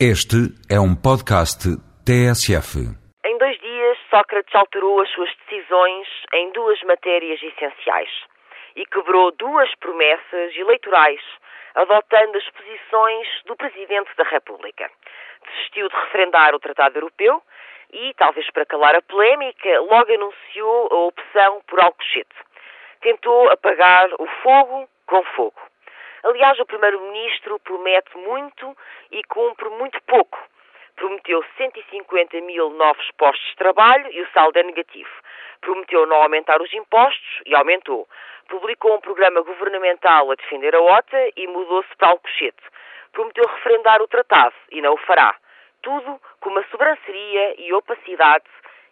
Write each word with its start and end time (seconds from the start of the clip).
Este 0.00 0.50
é 0.68 0.74
um 0.74 0.90
podcast 0.90 1.70
TSF. 2.02 2.82
Em 3.24 3.38
dois 3.38 3.56
dias, 3.60 3.96
Sócrates 4.10 4.52
alterou 4.52 5.00
as 5.00 5.08
suas 5.10 5.30
decisões 5.46 6.08
em 6.34 6.50
duas 6.50 6.82
matérias 6.82 7.40
essenciais 7.40 8.10
e 8.74 8.84
quebrou 8.86 9.30
duas 9.38 9.72
promessas 9.76 10.56
eleitorais, 10.56 11.20
adotando 11.76 12.36
as 12.36 12.50
posições 12.50 13.28
do 13.46 13.54
Presidente 13.54 14.10
da 14.18 14.24
República. 14.24 14.90
Desistiu 15.46 15.88
de 15.88 15.94
referendar 15.94 16.56
o 16.56 16.58
Tratado 16.58 16.98
Europeu 16.98 17.40
e, 17.92 18.12
talvez 18.14 18.50
para 18.50 18.66
calar 18.66 18.96
a 18.96 19.02
polémica, 19.02 19.78
logo 19.78 20.12
anunciou 20.12 20.88
a 20.90 20.96
opção 21.06 21.62
por 21.68 21.78
Alcochete. 21.78 22.34
Tentou 23.00 23.48
apagar 23.48 24.10
o 24.18 24.26
fogo 24.42 24.88
com 25.06 25.22
fogo. 25.36 25.73
Aliás, 26.24 26.58
o 26.58 26.64
Primeiro-Ministro 26.64 27.58
promete 27.60 28.16
muito 28.16 28.74
e 29.12 29.22
cumpre 29.24 29.68
muito 29.68 30.02
pouco. 30.04 30.38
Prometeu 30.96 31.44
150 31.58 32.40
mil 32.40 32.70
novos 32.70 33.10
postos 33.18 33.46
de 33.50 33.56
trabalho 33.56 34.10
e 34.10 34.22
o 34.22 34.30
saldo 34.32 34.58
é 34.58 34.62
negativo. 34.62 35.10
Prometeu 35.60 36.06
não 36.06 36.16
aumentar 36.16 36.62
os 36.62 36.72
impostos 36.72 37.42
e 37.44 37.54
aumentou. 37.54 38.08
Publicou 38.48 38.94
um 38.94 39.00
programa 39.00 39.42
governamental 39.42 40.30
a 40.30 40.34
defender 40.34 40.74
a 40.74 40.80
OTA 40.80 41.30
e 41.36 41.46
mudou-se 41.46 41.94
para 41.98 42.08
Alcochete. 42.08 42.62
Prometeu 43.12 43.44
referendar 43.46 44.00
o 44.00 44.08
tratado 44.08 44.54
e 44.70 44.80
não 44.80 44.94
o 44.94 44.98
fará. 44.98 45.36
Tudo 45.82 46.18
com 46.40 46.48
uma 46.48 46.64
sobranceria 46.70 47.60
e 47.60 47.70
opacidade 47.74 48.46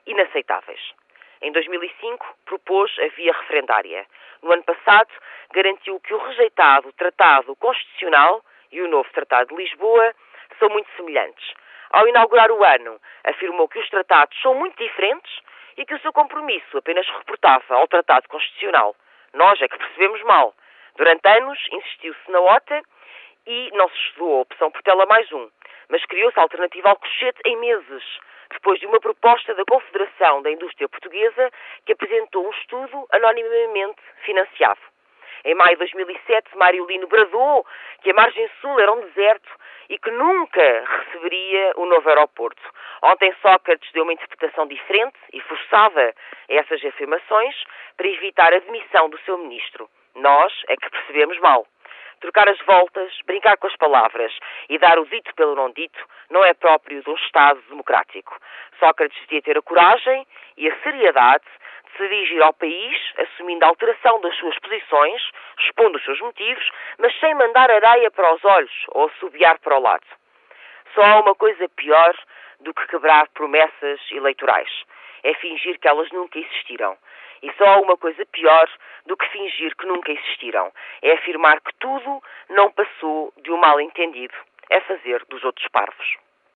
inaceitáveis. 0.07 1.02
Em 1.43 1.51
2005, 1.51 2.25
propôs 2.45 2.97
a 3.01 3.09
via 3.17 3.33
referendária. 3.33 4.07
No 4.43 4.53
ano 4.53 4.63
passado, 4.63 5.11
garantiu 5.53 5.99
que 5.99 6.15
o 6.15 6.19
rejeitado 6.19 6.93
Tratado 6.93 7.57
Constitucional 7.57 8.45
e 8.71 8.81
o 8.81 8.87
novo 8.87 9.11
Tratado 9.13 9.49
de 9.49 9.57
Lisboa 9.61 10.15
são 10.61 10.69
muito 10.69 10.89
semelhantes. 10.97 11.53
Ao 11.91 12.07
inaugurar 12.07 12.49
o 12.53 12.63
ano, 12.63 13.01
afirmou 13.25 13.67
que 13.69 13.81
os 13.81 13.89
tratados 13.91 14.41
são 14.41 14.55
muito 14.55 14.81
diferentes 14.81 15.41
e 15.77 15.85
que 15.85 15.95
o 15.95 16.01
seu 16.01 16.13
compromisso 16.13 16.79
apenas 16.79 17.09
reportava 17.09 17.75
ao 17.75 17.89
Tratado 17.89 18.29
Constitucional. 18.29 18.95
Nós 19.35 19.61
é 19.61 19.67
que 19.67 19.79
percebemos 19.79 20.23
mal. 20.23 20.55
Durante 20.97 21.27
anos, 21.27 21.59
insistiu-se 21.73 22.31
na 22.31 22.41
OTA 22.41 22.83
e 23.49 23.71
não 23.75 23.89
se 23.89 23.97
estudou 23.97 24.39
a 24.39 24.41
opção 24.43 24.71
Portela 24.71 25.07
mais 25.07 25.31
um, 25.33 25.51
mas 25.89 26.05
criou-se 26.07 26.39
a 26.39 26.43
alternativa 26.43 26.91
ao 26.91 26.97
cochete 26.97 27.41
em 27.45 27.57
meses 27.57 28.05
depois 28.53 28.79
de 28.79 28.87
uma 28.87 29.01
proposta 29.01 29.55
da 29.55 29.65
Confederação 29.65 30.43
da 30.43 30.51
Indústria 30.51 30.89
Portuguesa 30.89 31.51
que 31.85 31.93
apresentou 31.93 32.47
um 32.47 32.51
estudo 32.51 33.07
anonimamente 33.11 34.01
financiado. 34.25 34.81
Em 35.45 35.55
maio 35.55 35.73
de 35.73 35.79
2007, 35.79 36.57
Mário 36.57 36.87
Lino 36.87 37.09
bradou 37.09 37.67
que 38.03 38.11
a 38.11 38.15
margem 38.15 38.49
sul 38.61 38.79
era 38.79 38.93
um 38.93 39.01
deserto 39.01 39.51
e 39.89 39.99
que 39.99 40.11
nunca 40.11 40.85
receberia 40.87 41.73
o 41.77 41.87
novo 41.87 42.09
aeroporto. 42.09 42.63
Ontem 43.03 43.35
Sócrates 43.43 43.91
deu 43.93 44.05
uma 44.05 44.13
interpretação 44.13 44.67
diferente 44.67 45.19
e 45.33 45.41
forçada 45.41 46.15
a 46.49 46.55
essas 46.55 46.85
afirmações 46.85 47.57
para 47.97 48.07
evitar 48.07 48.53
a 48.55 48.61
demissão 48.61 49.11
do 49.11 49.19
seu 49.21 49.37
ministro. 49.39 49.89
Nós 50.15 50.53
é 50.69 50.77
que 50.77 50.91
percebemos 50.91 51.39
mal. 51.41 51.67
Trocar 52.23 52.49
as 52.49 52.59
voltas, 52.61 53.13
brincar 53.27 53.57
com 53.57 53.67
as 53.67 53.75
palavras 53.75 54.33
e 54.69 54.79
dar 54.79 54.97
o 54.97 55.05
dito 55.07 55.35
pelo 55.35 55.57
não 55.57 55.73
dito 55.73 55.99
não 56.31 56.45
é 56.45 56.55
próprio 56.55 57.03
de 57.03 57.11
um 57.11 57.17
Estado 57.17 57.61
democrático. 57.69 58.39
Sócrates 58.79 59.21
devia 59.23 59.43
ter 59.43 59.59
a 59.59 59.63
coragem 59.63 60.25
e 60.57 60.71
a 60.71 60.83
seriedade 60.83 61.43
de 61.85 61.97
se 61.97 62.09
dirigir 62.09 62.41
ao 62.41 62.55
país, 62.55 62.97
assumindo 63.19 63.65
a 63.65 63.69
alteração 63.69 64.21
das 64.21 64.37
suas 64.37 64.57
posições, 64.61 65.21
expondo 65.59 65.99
os 65.99 66.05
seus 66.05 66.21
motivos, 66.21 66.71
mas 66.97 67.13
sem 67.19 67.35
mandar 67.35 67.69
areia 67.69 68.09
para 68.13 68.35
os 68.35 68.45
olhos 68.45 68.85
ou 68.91 69.07
assobiar 69.07 69.59
para 69.59 69.77
o 69.77 69.83
lado. 69.83 70.07
Só 70.95 71.03
há 71.03 71.21
uma 71.21 71.35
coisa 71.35 71.69
pior 71.71 72.15
do 72.61 72.73
que 72.73 72.87
quebrar 72.87 73.27
promessas 73.31 74.01
eleitorais. 74.13 74.71
É 75.25 75.35
fingir 75.35 75.77
que 75.81 75.89
elas 75.89 76.09
nunca 76.13 76.39
existiram. 76.39 76.97
E 77.43 77.53
só 77.55 77.65
há 77.65 77.81
uma 77.81 77.97
coisa 77.97 78.25
pior 78.27 78.69
do 79.07 79.17
que 79.17 79.29
fingir 79.29 79.75
que 79.77 79.87
nunca 79.87 80.13
existiram. 80.13 80.73
É 81.03 81.13
afirmar 81.13 81.61
que 81.61 81.75
tudo 81.79 82.23
não 82.51 82.71
passou 82.71 83.33
de 83.39 83.51
um 83.51 83.57
mal 83.57 83.81
entendido. 83.81 84.35
É 84.71 84.81
fazer 84.81 85.25
dos 85.29 85.43
outros 85.45 85.67
parvos. 85.69 86.17